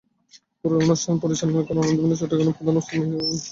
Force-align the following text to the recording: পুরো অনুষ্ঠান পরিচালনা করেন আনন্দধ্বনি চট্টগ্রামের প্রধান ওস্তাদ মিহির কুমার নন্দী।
পুরো 0.59 0.75
অনুষ্ঠান 0.83 1.15
পরিচালনা 1.23 1.61
করেন 1.61 1.81
আনন্দধ্বনি 1.81 2.15
চট্টগ্রামের 2.19 2.55
প্রধান 2.57 2.75
ওস্তাদ 2.77 2.95
মিহির 2.95 3.09
কুমার 3.09 3.23
নন্দী। 3.23 3.37